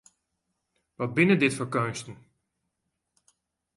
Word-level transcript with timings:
Wat 0.99 1.15
binne 1.15 1.35
dit 1.41 1.55
foar 1.57 1.71
keunsten! 1.75 2.15